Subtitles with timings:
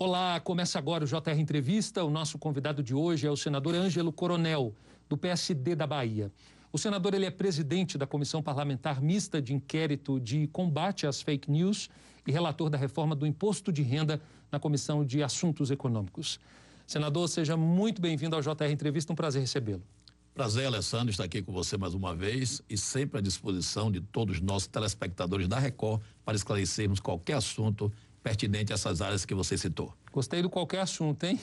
[0.00, 2.04] Olá, começa agora o JR Entrevista.
[2.04, 4.72] O nosso convidado de hoje é o senador Ângelo Coronel,
[5.08, 6.30] do PSD da Bahia.
[6.72, 11.50] O senador ele é presidente da Comissão Parlamentar Mista de Inquérito de Combate às Fake
[11.50, 11.90] News
[12.24, 14.22] e relator da reforma do Imposto de Renda
[14.52, 16.38] na Comissão de Assuntos Econômicos.
[16.86, 19.82] Senador, seja muito bem-vindo ao JR Entrevista, um prazer recebê-lo.
[20.32, 24.36] Prazer, Alessandro, estar aqui com você mais uma vez e sempre à disposição de todos
[24.36, 27.92] os nossos telespectadores da Record para esclarecermos qualquer assunto
[28.22, 29.94] pertinente a essas áreas que você citou.
[30.12, 31.38] Gostei do qualquer assunto, hein?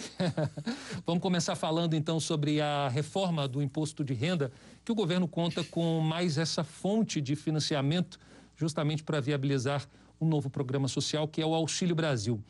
[1.06, 4.52] Vamos começar falando então sobre a reforma do imposto de renda,
[4.84, 8.20] que o governo conta com mais essa fonte de financiamento
[8.56, 9.88] justamente para viabilizar
[10.20, 12.42] um novo programa social que é o Auxílio Brasil.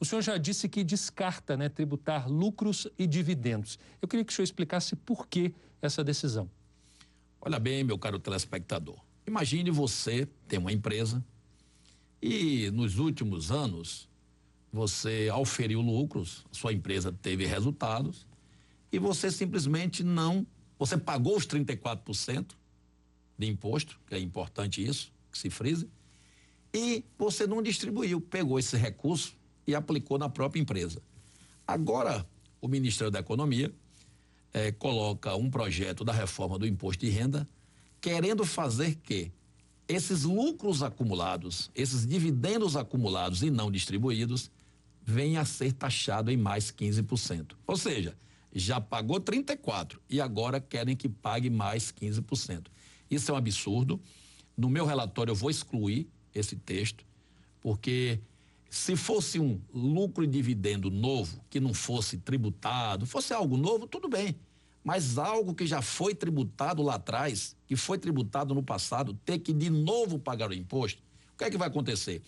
[0.00, 3.78] O senhor já disse que descarta né, tributar lucros e dividendos.
[4.00, 5.52] Eu queria que o senhor explicasse por que
[5.82, 6.48] essa decisão.
[7.40, 8.96] Olha bem, meu caro telespectador.
[9.26, 11.24] Imagine você ter uma empresa
[12.20, 14.08] e nos últimos anos
[14.72, 18.26] você auferiu lucros, sua empresa teve resultados
[18.92, 20.46] e você simplesmente não,
[20.78, 22.52] você pagou os 34%
[23.38, 25.88] de imposto, que é importante isso, que se frise,
[26.74, 31.00] e você não distribuiu, pegou esse recurso e aplicou na própria empresa.
[31.66, 32.26] Agora,
[32.60, 33.72] o Ministério da Economia
[34.52, 37.48] eh, coloca um projeto da reforma do imposto de renda,
[38.00, 39.30] querendo fazer que
[39.88, 44.50] esses lucros acumulados, esses dividendos acumulados e não distribuídos,
[45.02, 47.52] venham a ser taxado em mais 15%.
[47.66, 48.14] Ou seja,
[48.54, 52.66] já pagou 34 e agora querem que pague mais 15%.
[53.10, 53.98] Isso é um absurdo.
[54.54, 57.06] No meu relatório eu vou excluir esse texto,
[57.60, 58.20] porque
[58.68, 64.08] se fosse um lucro e dividendo novo, que não fosse tributado, fosse algo novo, tudo
[64.08, 64.36] bem.
[64.88, 69.52] Mas algo que já foi tributado lá atrás, que foi tributado no passado, ter que
[69.52, 71.02] de novo pagar o imposto,
[71.34, 72.22] o que é que vai acontecer?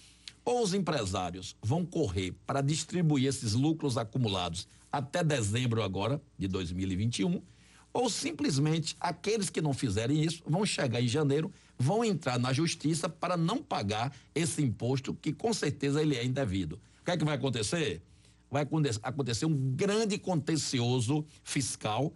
[0.45, 7.41] Ou os empresários vão correr para distribuir esses lucros acumulados até dezembro agora de 2021,
[7.95, 13.09] ou simplesmente aqueles que não fizerem isso vão chegar em janeiro, vão entrar na justiça
[13.09, 16.79] para não pagar esse imposto que com certeza ele é indevido.
[17.01, 18.03] O que é que vai acontecer?
[18.51, 18.69] Vai
[19.03, 22.13] acontecer um grande contencioso fiscal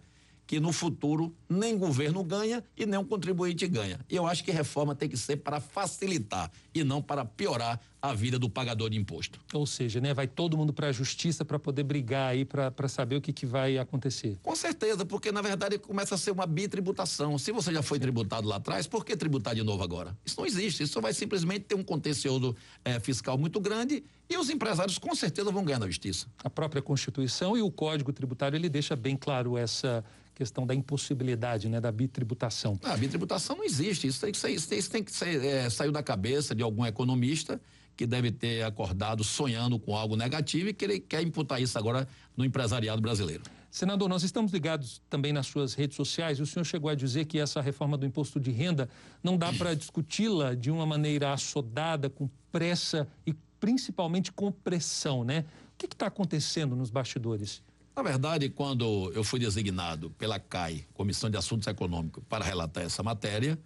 [0.47, 3.99] que no futuro nem governo ganha e nem um contribuinte ganha.
[4.09, 7.79] Eu acho que reforma tem que ser para facilitar e não para piorar
[8.09, 9.39] a vida do pagador de imposto.
[9.53, 13.15] Ou seja, né, vai todo mundo para a justiça para poder brigar aí para saber
[13.15, 14.37] o que, que vai acontecer.
[14.41, 17.37] Com certeza, porque na verdade começa a ser uma bitributação.
[17.37, 20.17] Se você já foi tributado lá atrás, por que tributar de novo agora?
[20.25, 20.83] Isso não existe.
[20.83, 25.51] Isso vai simplesmente ter um contencioso eh, fiscal muito grande e os empresários com certeza
[25.51, 26.27] vão ganhar na justiça.
[26.43, 30.03] A própria Constituição e o Código Tributário ele deixa bem claro essa
[30.35, 32.77] questão da impossibilidade, né, da bitributação.
[32.83, 34.05] Ah, a bitributação não existe.
[34.05, 36.61] Isso tem que, ser, isso tem, isso tem que ser, é, saiu da cabeça de
[36.61, 37.59] algum economista
[37.95, 42.07] que deve ter acordado sonhando com algo negativo e que ele quer imputar isso agora
[42.35, 43.43] no empresariado brasileiro.
[43.71, 47.25] Senador, nós estamos ligados também nas suas redes sociais e o senhor chegou a dizer
[47.25, 48.89] que essa reforma do imposto de renda
[49.21, 55.43] não dá para discuti-la de uma maneira assodada, com pressa e principalmente com pressão, né?
[55.73, 57.61] O que está acontecendo nos bastidores?
[57.95, 63.03] Na verdade, quando eu fui designado pela CAI, Comissão de Assuntos Econômicos, para relatar essa
[63.03, 63.59] matéria,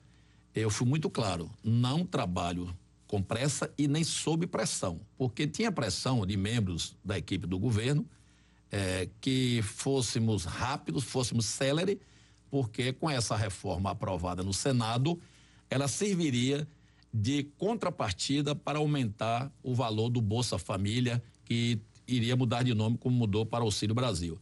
[0.56, 2.75] eu fui muito claro: não trabalho
[3.09, 8.06] com pressa e nem sob pressão, porque tinha pressão de membros da equipe do governo
[8.72, 12.00] eh, que fôssemos rápidos, fôssemos célere,
[12.52, 15.20] porque com essa reforma aprovada no Senado,
[15.72, 16.68] ela serviria
[17.12, 23.16] de contrapartida para aumentar o valor do Bolsa Família, que iria mudar de nome como
[23.16, 24.38] mudou para Auxílio Brasil.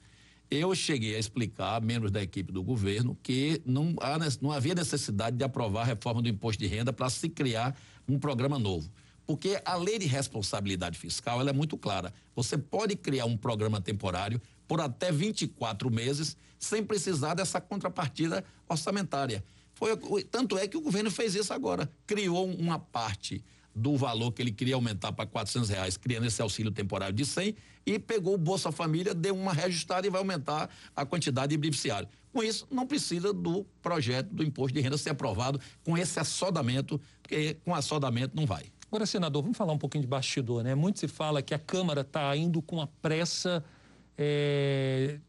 [0.52, 5.38] Eu cheguei a explicar membros da equipe do governo que não, há, não havia necessidade
[5.38, 8.90] de aprovar a reforma do imposto de renda para se criar um programa novo.
[9.26, 12.14] Porque a lei de responsabilidade fiscal é muito clara.
[12.36, 19.44] Você pode criar um programa temporário por até 24 meses sem precisar dessa contrapartida orçamentária.
[19.74, 21.92] Foi, tanto é que o governo fez isso agora.
[22.08, 23.44] Criou uma parte
[23.78, 27.56] do valor que ele queria aumentar para quatrocentos reais, criando esse auxílio temporário de 100
[27.86, 32.12] e pegou o Bolsa Família, deu uma reajustada e vai aumentar a quantidade de beneficiários.
[32.34, 37.00] Com isso, não precisa do projeto do imposto de renda ser aprovado com esse assodamento,
[37.22, 38.66] porque com assodamento não vai.
[38.88, 40.74] Agora, senador, vamos falar um pouquinho de bastidor, né?
[40.74, 43.64] Muito se fala que a Câmara está indo com a pressa
[44.18, 45.20] é,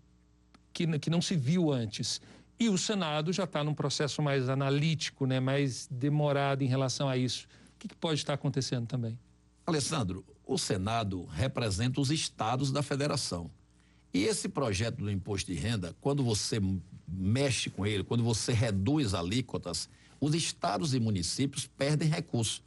[0.73, 2.21] que, que não se viu antes.
[2.61, 5.39] E o Senado já está num processo mais analítico, né?
[5.39, 7.47] mais demorado em relação a isso.
[7.79, 9.19] Que, que pode estar acontecendo também?
[9.67, 13.51] Alessandro, o Senado representa os estados da federação.
[14.13, 16.59] E esse projeto do imposto de renda, quando você
[17.07, 19.89] mexe com ele, quando você reduz alíquotas,
[20.21, 22.63] os estados e municípios perdem recursos.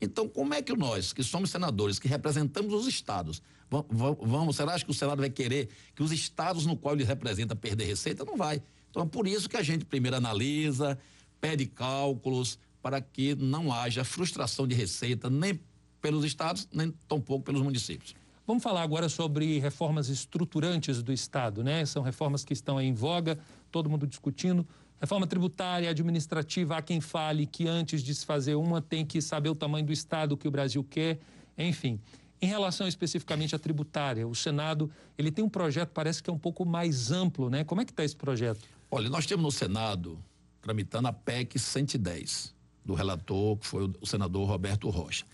[0.00, 4.90] Então, como é que nós, que somos senadores, que representamos os estados, vamos, será que
[4.90, 8.24] o Senado vai querer que os estados no qual ele representa perder receita?
[8.24, 8.62] Não vai.
[8.90, 10.98] Então, é por isso que a gente primeiro analisa,
[11.40, 15.60] pede cálculos, para que não haja frustração de receita nem
[16.00, 18.14] pelos estados, nem tampouco pelos municípios.
[18.46, 21.84] Vamos falar agora sobre reformas estruturantes do Estado, né?
[21.86, 23.38] São reformas que estão em voga,
[23.70, 24.66] todo mundo discutindo.
[25.00, 29.48] Reforma tributária, administrativa, há quem fale que antes de se fazer uma tem que saber
[29.50, 31.20] o tamanho do Estado que o Brasil quer,
[31.56, 32.00] enfim.
[32.42, 36.38] Em relação especificamente à tributária, o Senado ele tem um projeto, parece que é um
[36.38, 37.64] pouco mais amplo, né?
[37.64, 38.60] Como é que está esse projeto?
[38.90, 40.18] Olha, nós temos no Senado
[40.60, 42.54] tramitando a PEC 110,
[42.90, 45.24] do relator, que foi o senador Roberto Rocha.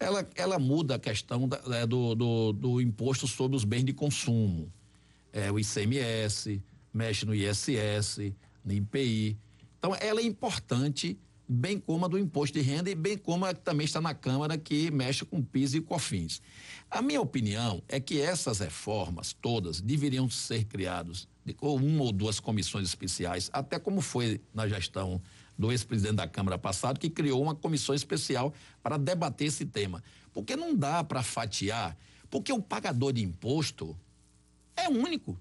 [0.00, 4.72] Ela, ela muda a questão da, do, do, do, imposto sobre os bens de consumo.
[5.32, 6.62] É, o ICMS,
[6.92, 8.32] mexe no ISS,
[8.64, 9.36] no IPI.
[9.78, 13.52] Então, ela é importante, bem como a do imposto de renda e bem como a
[13.52, 16.40] que também está na Câmara, que mexe com PIS e COFINS.
[16.90, 22.40] A minha opinião é que essas reformas todas deveriam ser criadas com uma ou duas
[22.40, 25.20] comissões especiais, até como foi na gestão
[25.58, 28.52] do ex-presidente da Câmara passado, que criou uma comissão especial
[28.82, 30.02] para debater esse tema.
[30.32, 31.96] Porque não dá para fatiar,
[32.30, 33.96] porque o pagador de imposto
[34.76, 35.38] é único.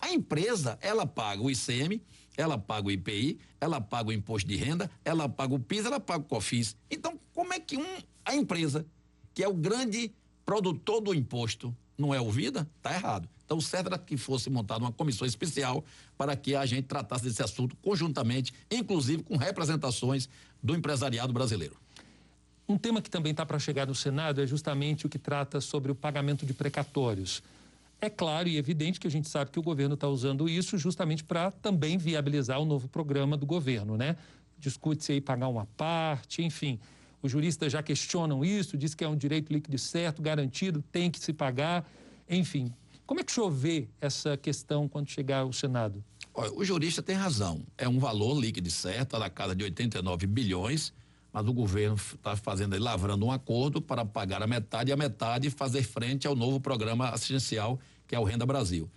[0.00, 2.02] A empresa, ela paga o ICM,
[2.36, 6.00] ela paga o IPI, ela paga o imposto de renda, ela paga o PIS, ela
[6.00, 6.76] paga o COFINS.
[6.90, 8.86] Então, como é que um, a empresa,
[9.34, 10.12] que é o grande
[10.44, 12.68] produtor do imposto, não é ouvida?
[12.78, 13.28] Está errado.
[13.52, 15.84] Então, o certo era que fosse montada uma comissão especial
[16.16, 20.26] para que a gente tratasse desse assunto conjuntamente, inclusive com representações
[20.62, 21.76] do empresariado brasileiro.
[22.66, 25.92] Um tema que também está para chegar no Senado é justamente o que trata sobre
[25.92, 27.42] o pagamento de precatórios.
[28.00, 31.22] É claro e evidente que a gente sabe que o governo está usando isso justamente
[31.22, 34.16] para também viabilizar o novo programa do governo, né?
[34.58, 36.80] Discute-se aí pagar uma parte, enfim.
[37.20, 41.20] Os juristas já questionam isso, diz que é um direito líquido certo, garantido, tem que
[41.20, 41.86] se pagar,
[42.26, 42.72] enfim.
[43.12, 46.02] Como é que o senhor vê essa questão quando chegar ao Senado?
[46.32, 47.62] Olha, o jurista tem razão.
[47.76, 50.94] É um valor líquido certo, na casa de 89 bilhões,
[51.30, 55.50] mas o governo está fazendo, lavrando um acordo para pagar a metade e a metade
[55.50, 57.78] fazer frente ao novo programa assistencial
[58.08, 58.90] que é o Renda Brasil.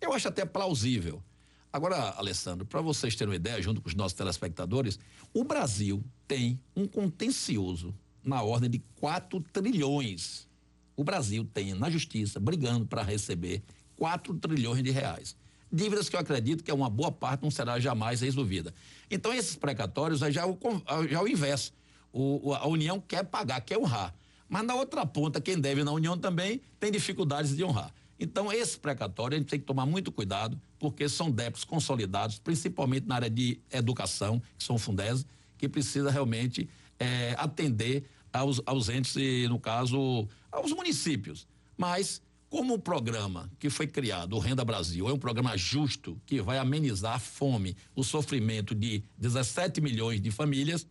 [0.00, 1.22] Eu acho até plausível.
[1.70, 4.98] Agora, Alessandro, para vocês terem uma ideia, junto com os nossos telespectadores,
[5.34, 7.94] o Brasil tem um contencioso
[8.24, 10.47] na ordem de 4 trilhões.
[10.98, 13.62] O Brasil tem na justiça brigando para receber
[13.94, 15.36] 4 trilhões de reais.
[15.70, 18.74] Dívidas que eu acredito que é uma boa parte não será jamais resolvida.
[19.08, 20.58] Então, esses precatórios é já o,
[21.08, 21.72] já é o inverso.
[22.12, 24.12] O, a União quer pagar, quer honrar.
[24.48, 27.94] Mas na outra ponta, quem deve na União também tem dificuldades de honrar.
[28.18, 33.06] Então, esse precatório a gente tem que tomar muito cuidado, porque são débitos consolidados, principalmente
[33.06, 35.24] na área de educação, que são Fundese,
[35.56, 36.68] que precisa realmente
[36.98, 38.04] é, atender
[38.38, 39.14] aos, aos entes,
[39.48, 41.46] no caso, aos municípios.
[41.76, 46.40] Mas, como o programa que foi criado, o Renda Brasil, é um programa justo, que
[46.40, 50.86] vai amenizar a fome, o sofrimento de 17 milhões de famílias,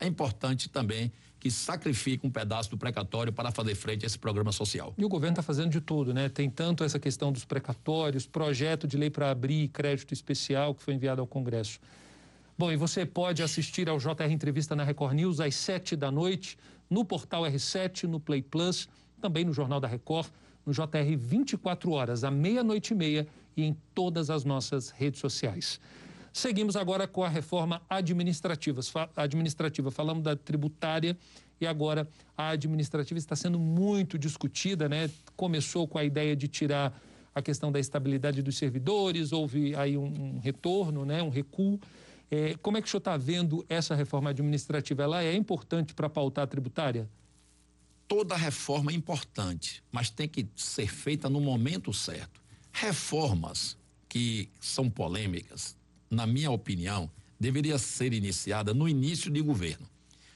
[0.00, 4.52] é importante também que sacrifique um pedaço do precatório para fazer frente a esse programa
[4.52, 4.94] social.
[4.96, 6.28] E o governo está fazendo de tudo, né?
[6.28, 10.94] Tem tanto essa questão dos precatórios, projeto de lei para abrir crédito especial que foi
[10.94, 11.80] enviado ao Congresso.
[12.56, 16.56] Bom, e você pode assistir ao JR Entrevista na Record News às sete da noite,
[16.92, 18.86] no portal R7, no Play Plus,
[19.20, 20.28] também no Jornal da Record,
[20.64, 23.26] no JR 24 horas, à meia-noite e meia
[23.56, 25.80] e em todas as nossas redes sociais.
[26.32, 28.80] Seguimos agora com a reforma administrativa.
[29.16, 29.90] administrativa.
[29.90, 31.16] Falamos da tributária
[31.60, 35.10] e agora a administrativa está sendo muito discutida, né?
[35.34, 36.98] Começou com a ideia de tirar
[37.34, 41.22] a questão da estabilidade dos servidores, houve aí um, um retorno, né?
[41.22, 41.80] Um recuo.
[42.34, 45.02] É, como é que o senhor está vendo essa reforma administrativa?
[45.02, 47.06] Ela é importante para pautar a tributária?
[48.08, 52.40] Toda reforma é importante, mas tem que ser feita no momento certo.
[52.72, 53.76] Reformas
[54.08, 55.76] que são polêmicas
[56.12, 57.10] na minha opinião,
[57.40, 59.88] deveria ser iniciada no início de governo.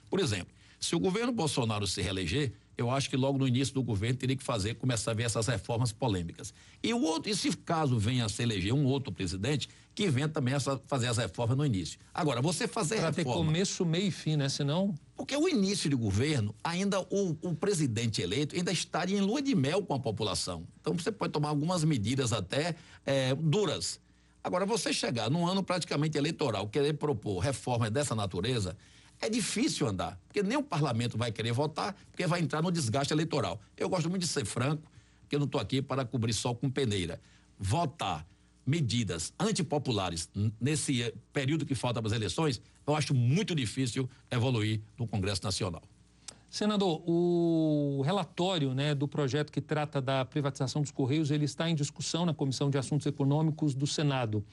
[0.08, 0.48] Por exemplo,
[0.80, 4.36] se o governo Bolsonaro se reeleger, eu acho que logo no início do governo teria
[4.36, 6.52] que fazer, começar a ver essas reformas polêmicas.
[6.82, 10.28] E o outro, e se caso venha a se eleger um outro presidente, que venha
[10.28, 11.98] também essa, fazer as reformas no início.
[12.14, 13.32] Agora, você fazer pra reforma...
[13.32, 14.48] ter começo, meio e fim, né?
[14.48, 14.94] Senão...
[15.16, 19.54] Porque o início de governo, ainda o, o presidente eleito ainda estaria em lua de
[19.54, 20.64] mel com a população.
[20.80, 23.98] Então, você pode tomar algumas medidas até é, duras
[24.46, 28.76] Agora, você chegar num ano praticamente eleitoral, querer propor reformas dessa natureza,
[29.20, 33.12] é difícil andar, porque nem o parlamento vai querer votar, porque vai entrar no desgaste
[33.12, 33.60] eleitoral.
[33.76, 34.88] Eu gosto muito de ser franco,
[35.28, 37.20] que eu não estou aqui para cobrir só com peneira.
[37.58, 38.24] Votar
[38.66, 40.28] medidas antipopulares
[40.60, 45.44] nesse eh, período que falta para as eleições, eu acho muito difícil evoluir no Congresso
[45.44, 45.82] Nacional.
[46.50, 51.74] Senador, o relatório né, do projeto que trata da privatização dos Correios, ele está em
[51.74, 54.44] discussão na Comissão de Assuntos Econômicos do Senado.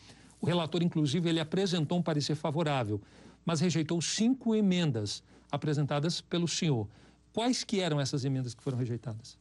[0.42, 3.02] O relator, inclusive, ele apresentou um parecer favorável,
[3.46, 6.88] mas rejeitou cinco emendas apresentadas pelo senhor.
[7.32, 9.38] Quais que eram essas emendas que foram rejeitadas?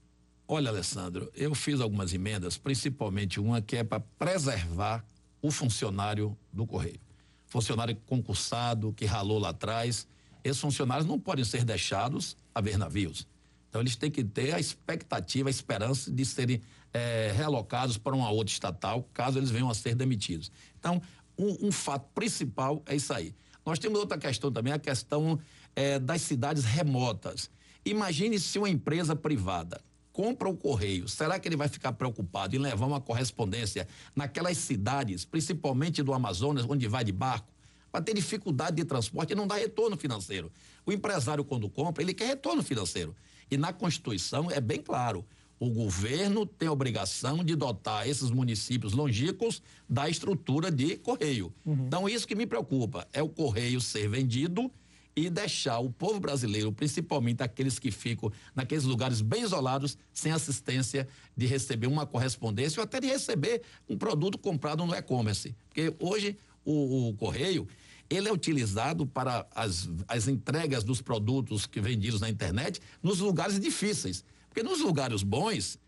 [0.47, 5.05] Olha, Alessandro, eu fiz algumas emendas, principalmente uma que é para preservar
[5.41, 7.01] o funcionário do Correio.
[7.47, 10.07] Funcionário concursado, que ralou lá atrás.
[10.43, 13.27] Esses funcionários não podem ser deixados a ver navios.
[13.69, 16.61] Então, eles têm que ter a expectativa, a esperança de serem
[16.93, 20.53] é, realocados para uma outra estatal, caso eles venham a ser demitidos.
[20.79, 21.01] Então,
[21.39, 23.35] um, um fato principal é isso aí.
[23.65, 25.39] Nós temos outra questão também, a questão
[25.75, 27.51] é, das cidades remotas.
[27.85, 29.81] Imagine se uma empresa privada
[30.13, 35.25] compra o correio, será que ele vai ficar preocupado em levar uma correspondência naquelas cidades,
[35.25, 37.49] principalmente do Amazonas, onde vai de barco?
[37.93, 40.51] Vai ter dificuldade de transporte e não dá retorno financeiro.
[40.87, 43.15] O empresário, quando compra, ele quer retorno financeiro.
[43.51, 45.25] E na Constituição é bem claro:
[45.61, 51.53] o governo tem a obrigação de dotar esses municípios longínquos da estrutura de correio.
[51.65, 51.85] Uhum.
[51.87, 54.71] Então, isso que me preocupa é o correio ser vendido
[55.15, 61.07] e deixar o povo brasileiro, principalmente aqueles que ficam naqueles lugares bem isolados, sem assistência
[61.37, 65.55] de receber uma correspondência ou até de receber um produto comprado no e-commerce.
[65.69, 67.69] Porque hoje o, o correio
[68.09, 73.59] ele é utilizado para as, as entregas dos produtos que vendidos na internet nos lugares
[73.59, 74.25] difíceis.
[74.49, 75.79] Porque nos lugares bons,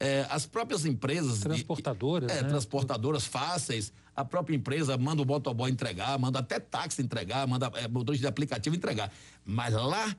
[0.00, 1.40] é, as próprias empresas.
[1.40, 2.30] Transportadoras.
[2.32, 2.48] é, né?
[2.48, 3.92] transportadoras fáceis.
[4.16, 8.28] A própria empresa manda o motoboy entregar, manda até táxi entregar, manda é, motorista de
[8.28, 9.12] aplicativo entregar.
[9.44, 10.16] Mas lá,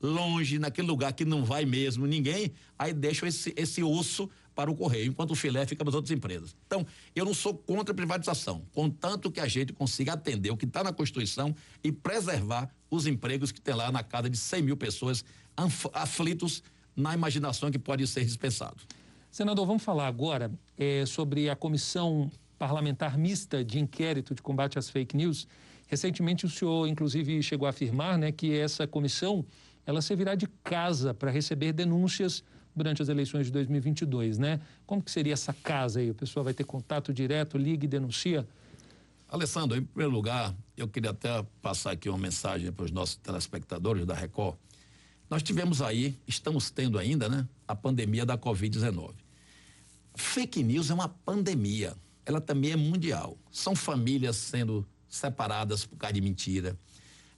[0.00, 4.74] longe, naquele lugar que não vai mesmo ninguém, aí deixam esse, esse osso para o
[4.74, 6.56] correio, enquanto o filé fica nas outras empresas.
[6.66, 10.66] Então, eu não sou contra a privatização, contanto que a gente consiga atender o que
[10.66, 14.76] está na Constituição e preservar os empregos que tem lá na casa de 100 mil
[14.76, 15.24] pessoas
[15.92, 16.62] aflitos
[17.00, 18.76] na imaginação que pode ser dispensado.
[19.30, 24.90] Senador, vamos falar agora é, sobre a comissão parlamentar mista de inquérito de combate às
[24.90, 25.46] fake news.
[25.86, 29.44] Recentemente o senhor, inclusive, chegou a afirmar né, que essa comissão
[29.86, 34.60] ela servirá de casa para receber denúncias durante as eleições de 2022, né?
[34.86, 36.10] Como que seria essa casa aí?
[36.10, 38.46] O pessoal vai ter contato direto, liga e denuncia?
[39.28, 44.04] Alessandro, em primeiro lugar, eu queria até passar aqui uma mensagem para os nossos telespectadores
[44.04, 44.56] da Record.
[45.30, 49.14] Nós tivemos aí, estamos tendo ainda, né, a pandemia da Covid-19.
[50.16, 51.96] Fake news é uma pandemia,
[52.26, 53.38] ela também é mundial.
[53.48, 56.76] São famílias sendo separadas por causa de mentira,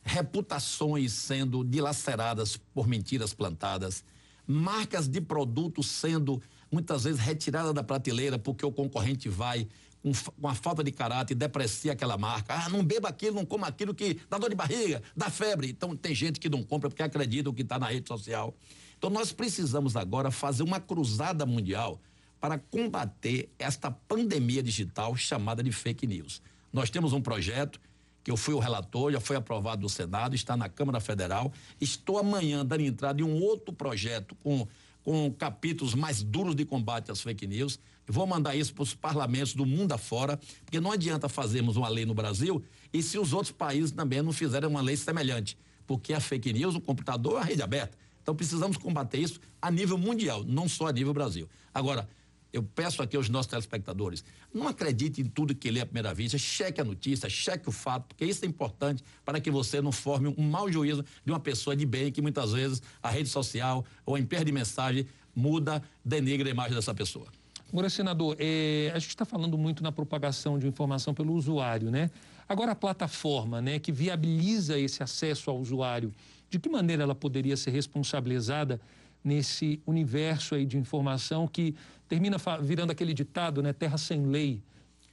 [0.02, 4.02] reputações sendo dilaceradas por mentiras plantadas,
[4.46, 9.68] marcas de produtos sendo muitas vezes retiradas da prateleira porque o concorrente vai
[10.02, 12.54] com, com a falta de caráter, deprecia aquela marca.
[12.54, 15.68] Ah, não beba aquilo, não coma aquilo que dá dor de barriga, dá febre.
[15.70, 18.54] Então tem gente que não compra porque acredita o que está na rede social.
[18.98, 22.00] Então nós precisamos agora fazer uma cruzada mundial
[22.40, 26.42] para combater esta pandemia digital chamada de fake news.
[26.72, 27.80] Nós temos um projeto
[28.24, 31.52] que eu fui o relator, já foi aprovado no Senado, está na Câmara Federal.
[31.80, 34.66] Estou amanhã dando entrada em um outro projeto com
[35.02, 37.78] com capítulos mais duros de combate às fake news.
[38.06, 42.04] Vou mandar isso para os parlamentos do mundo afora, porque não adianta fazermos uma lei
[42.04, 45.56] no Brasil e se os outros países também não fizerem uma lei semelhante,
[45.86, 47.96] porque a fake news, o computador, a rede aberta.
[48.22, 51.48] Então precisamos combater isso a nível mundial, não só a nível Brasil.
[51.74, 52.08] Agora,
[52.52, 56.36] eu peço aqui aos nossos telespectadores, não acredite em tudo que lê à primeira vista,
[56.36, 60.34] cheque a notícia, cheque o fato, porque isso é importante para que você não forme
[60.36, 64.14] um mau juízo de uma pessoa de bem que muitas vezes a rede social ou
[64.14, 67.26] a empresa de mensagem muda, denigra a imagem dessa pessoa.
[67.72, 72.10] Agora, senador, é, a gente está falando muito na propagação de informação pelo usuário, né?
[72.46, 76.12] Agora, a plataforma, né, que viabiliza esse acesso ao usuário,
[76.50, 78.78] de que maneira ela poderia ser responsabilizada
[79.24, 81.74] nesse universo aí de informação que
[82.08, 83.72] termina virando aquele ditado, né?
[83.72, 84.62] Terra sem lei.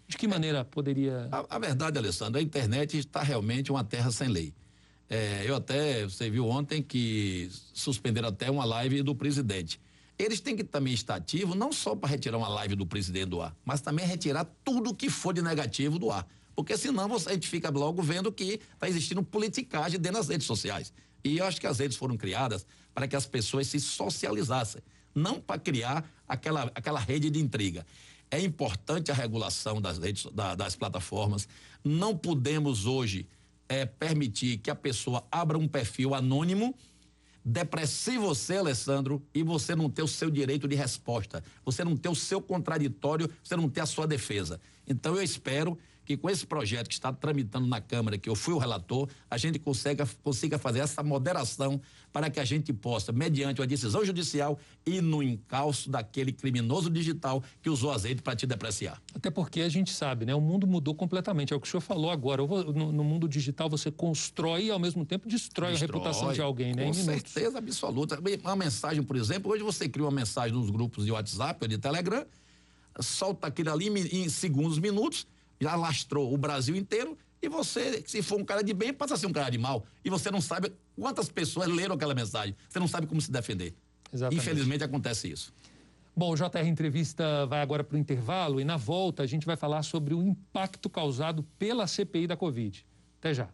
[0.07, 1.27] De que maneira poderia.
[1.31, 4.53] A, a verdade, Alessandro, a internet está realmente uma terra sem lei.
[5.09, 9.79] É, eu até, você viu ontem que suspenderam até uma live do presidente.
[10.17, 13.41] Eles têm que também estar ativos, não só para retirar uma live do presidente do
[13.41, 16.27] ar, mas também retirar tudo que for de negativo do ar.
[16.55, 20.45] Porque senão você, a gente fica logo vendo que está existindo politicagem dentro das redes
[20.45, 20.91] sociais.
[21.23, 24.81] E eu acho que as redes foram criadas para que as pessoas se socializassem,
[25.13, 27.85] não para criar aquela, aquela rede de intriga.
[28.31, 31.47] É importante a regulação das redes, da, das plataformas.
[31.83, 33.27] Não podemos hoje
[33.67, 36.75] é, permitir que a pessoa abra um perfil anônimo,
[37.43, 42.09] deprecie você, Alessandro, e você não ter o seu direito de resposta, você não ter
[42.09, 44.59] o seu contraditório, você não ter a sua defesa.
[44.87, 45.77] Então eu espero
[46.09, 49.37] que com esse projeto que está tramitando na Câmara, que eu fui o relator, a
[49.37, 51.79] gente consiga, consiga fazer essa moderação
[52.11, 57.43] para que a gente possa, mediante uma decisão judicial, ir no encalço daquele criminoso digital
[57.61, 58.99] que usou azeite para te depreciar.
[59.13, 60.33] Até porque a gente sabe, né?
[60.33, 61.53] O mundo mudou completamente.
[61.53, 62.41] É o que o senhor falou agora.
[62.41, 66.41] No, no mundo digital você constrói e ao mesmo tempo destrói, destrói a reputação de
[66.41, 66.85] alguém, né?
[66.85, 68.19] Com certeza absoluta.
[68.41, 71.77] Uma mensagem, por exemplo, hoje você cria uma mensagem nos grupos de WhatsApp ou de
[71.77, 72.25] Telegram,
[72.99, 75.27] solta aquilo ali em segundos, minutos,
[75.59, 79.17] já lastrou o Brasil inteiro e você, se for um cara de bem, passa a
[79.17, 79.85] ser um cara de mal.
[80.03, 82.55] E você não sabe quantas pessoas leram aquela mensagem.
[82.67, 83.73] Você não sabe como se defender.
[84.11, 84.41] Exatamente.
[84.41, 85.53] Infelizmente acontece isso.
[86.15, 89.55] Bom, o JR Entrevista vai agora para o intervalo e na volta a gente vai
[89.55, 92.85] falar sobre o impacto causado pela CPI da Covid.
[93.19, 93.49] Até já.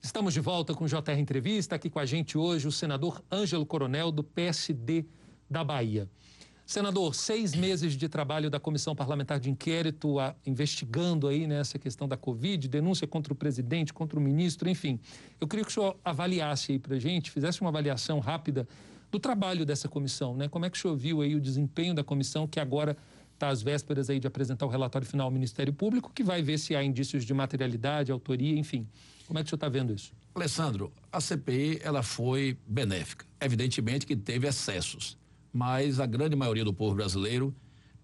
[0.00, 1.74] Estamos de volta com o JR Entrevista.
[1.74, 5.04] Aqui com a gente hoje o senador Ângelo Coronel, do PSD
[5.50, 6.08] da Bahia.
[6.68, 12.06] Senador, seis meses de trabalho da Comissão Parlamentar de Inquérito a, investigando aí nessa questão
[12.06, 15.00] da Covid, denúncia contra o presidente, contra o ministro, enfim.
[15.40, 18.68] Eu queria que o senhor avaliasse aí para a gente, fizesse uma avaliação rápida
[19.10, 20.46] do trabalho dessa comissão, né?
[20.46, 22.94] Como é que o senhor viu aí o desempenho da comissão que agora
[23.32, 26.58] está às vésperas aí de apresentar o relatório final ao Ministério Público, que vai ver
[26.58, 28.86] se há indícios de materialidade, autoria, enfim.
[29.26, 30.12] Como é que o senhor está vendo isso?
[30.34, 33.24] Alessandro, a CPI ela foi benéfica.
[33.40, 35.16] Evidentemente que teve excessos
[35.52, 37.54] mas a grande maioria do povo brasileiro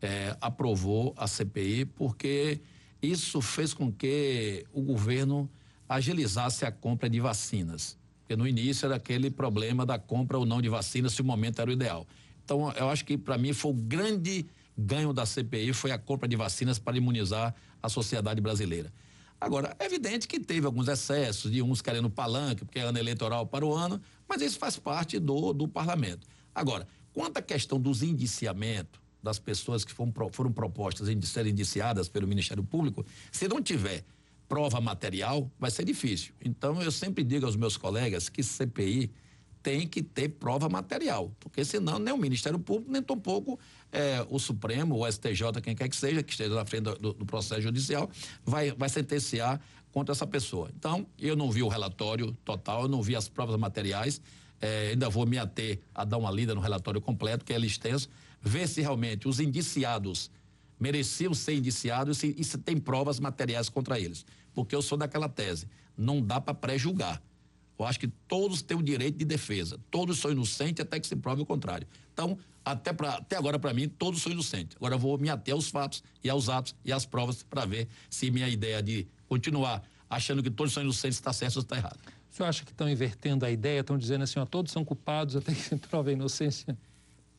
[0.01, 2.61] é, aprovou a CPI porque
[3.01, 5.51] isso fez com que o governo
[5.89, 7.99] agilizasse a compra de vacinas.
[8.21, 11.61] Porque no início era aquele problema da compra ou não de vacinas, se o momento
[11.61, 12.07] era o ideal.
[12.43, 14.47] Então, eu acho que para mim foi o grande
[14.77, 18.93] ganho da CPI foi a compra de vacinas para imunizar a sociedade brasileira.
[19.41, 23.47] Agora, é evidente que teve alguns excessos, de uns querendo palanque, porque é ano eleitoral
[23.47, 26.27] para o ano, mas isso faz parte do, do parlamento.
[26.55, 32.09] Agora, Quanto à questão dos indiciamentos das pessoas que foram, foram propostas em serem indiciadas
[32.09, 34.05] pelo Ministério Público, se não tiver
[34.47, 36.35] prova material, vai ser difícil.
[36.45, 39.11] Então, eu sempre digo aos meus colegas que CPI
[39.63, 43.59] tem que ter prova material, porque senão nem o Ministério Público, nem tampouco
[43.91, 47.25] é, o Supremo, o STJ, quem quer que seja, que esteja na frente do, do,
[47.25, 48.11] processo judicial,
[48.45, 49.59] vai, vai sentenciar
[49.91, 50.71] contra essa pessoa.
[50.77, 54.21] Então, eu não vi o relatório total, eu não vi as provas materiais,
[54.65, 58.09] é, ainda vou me ater a dar uma lida no relatório completo, que é extenso,
[58.41, 60.31] ver se realmente os indiciados
[60.81, 64.25] mereciam ser indiciados e se, tem provas materiais contra eles.
[64.55, 67.23] Porque eu sou daquela tese, não dá para pré-julgar.
[67.79, 69.79] Eu acho que todos têm o direito de defesa.
[69.91, 71.87] Todos são inocentes até que se prove o contrário.
[72.15, 74.77] Então, até, pra, até agora, para mim, todos são inocentes.
[74.77, 77.87] Agora eu vou me ater aos fatos e aos atos e às provas para ver
[78.09, 81.99] se minha ideia de continuar achando que todos são inocentes está certo ou está errado.
[82.35, 85.37] O senhor acha que estão invertendo a ideia, estão dizendo assim, ó, todos são culpados
[85.37, 86.77] até que se prove a inocência?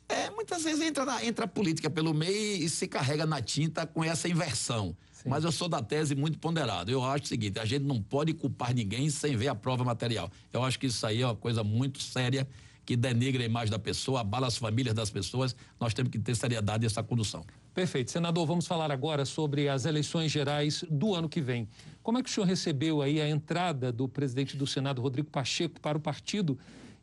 [0.07, 3.85] É, muitas vezes entra, na, entra a política pelo meio e se carrega na tinta
[3.85, 4.95] com essa inversão.
[5.11, 5.27] Sim.
[5.27, 6.89] Mas eu sou da tese muito ponderada.
[6.89, 10.31] Eu acho o seguinte: a gente não pode culpar ninguém sem ver a prova material.
[10.53, 12.47] Eu acho que isso aí é uma coisa muito séria
[12.85, 15.55] que denigra a imagem da pessoa, abala as famílias das pessoas.
[15.79, 17.43] Nós temos que ter seriedade nessa condução.
[17.73, 18.11] Perfeito.
[18.11, 21.67] Senador, vamos falar agora sobre as eleições gerais do ano que vem.
[22.03, 25.81] Como é que o senhor recebeu aí a entrada do presidente do Senado, Rodrigo Pacheco,
[25.81, 26.57] para o partido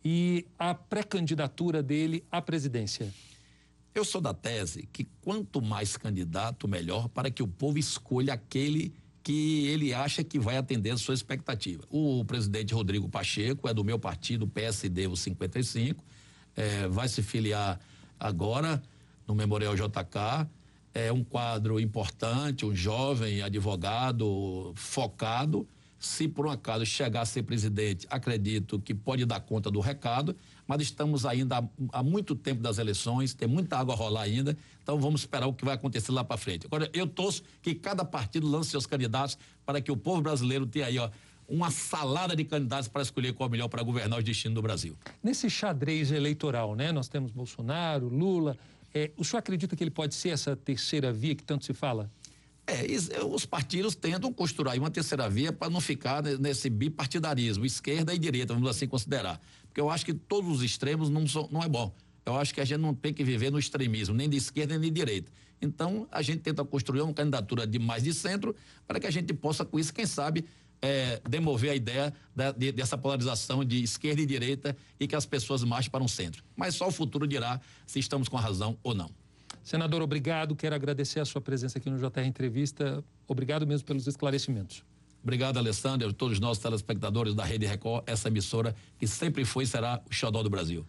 [0.05, 3.13] e a pré-candidatura dele à presidência?
[3.95, 8.95] Eu sou da tese que quanto mais candidato, melhor, para que o povo escolha aquele
[9.23, 11.83] que ele acha que vai atender a sua expectativa.
[11.91, 16.03] O presidente Rodrigo Pacheco é do meu partido, PSD, o 55,
[16.57, 17.79] é, vai se filiar
[18.19, 18.83] agora
[19.27, 20.49] no Memorial JK
[20.95, 25.67] é um quadro importante, um jovem advogado focado.
[25.99, 30.37] Se por um acaso chegar a ser presidente, acredito que pode dar conta do recado,
[30.73, 34.99] mas estamos ainda há, muito tempo das eleições, tem muita água a rolar ainda, então
[34.99, 36.65] vamos esperar o que vai acontecer lá para frente.
[36.65, 40.87] Agora, eu torço que cada partido lance seus candidatos para que o povo brasileiro tenha
[40.87, 41.11] aí, ó,
[41.47, 44.63] uma salada de candidatos para escolher qual é o melhor para governar o destino do
[44.63, 44.97] Brasil.
[45.23, 46.91] Nesse xadrez eleitoral, né?
[46.91, 48.57] Nós temos Bolsonaro, Lula,
[48.95, 52.11] é, o senhor acredita que ele pode ser essa terceira via que tanto se fala?
[52.67, 52.87] É,
[53.25, 58.55] os partidos tentam costurar uma terceira via para não ficar nesse bipartidarismo, esquerda e direita,
[58.55, 59.41] vamos assim considerar.
[59.73, 61.95] Porque eu acho que todos os extremos não, são, não é bom.
[62.27, 64.93] Eu acho que a gente não tem que viver no extremismo, nem de esquerda nem
[64.93, 65.33] de direita.
[65.63, 68.55] Então, a gente tenta construir uma candidatura de mais de centro
[68.87, 70.45] para que a gente possa, com isso, quem sabe,
[70.83, 75.25] é, demover a ideia da, de, dessa polarização de esquerda e direita e que as
[75.25, 76.45] pessoas marchem para um centro.
[76.55, 79.11] Mas só o futuro dirá se estamos com a razão ou não.
[79.65, 80.55] Senador, obrigado.
[80.55, 83.03] Quero agradecer a sua presença aqui no JR Entrevista.
[83.27, 84.85] Obrigado mesmo pelos esclarecimentos.
[85.23, 89.67] Obrigado, Alessandro, a todos nós telespectadores da Rede Record, essa emissora que sempre foi e
[89.67, 90.85] será o xodó do Brasil.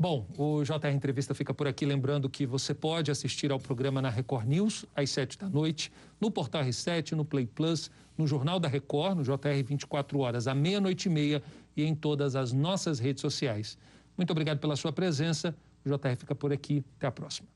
[0.00, 1.84] Bom, o JR Entrevista fica por aqui.
[1.84, 6.30] Lembrando que você pode assistir ao programa na Record News às 7 da noite, no
[6.30, 11.08] Portal R7, no Play Plus, no Jornal da Record, no JR 24 horas, à meia-noite
[11.08, 11.42] e meia
[11.76, 13.76] e em todas as nossas redes sociais.
[14.16, 15.54] Muito obrigado pela sua presença.
[15.84, 16.84] O JR fica por aqui.
[16.96, 17.48] Até a próxima.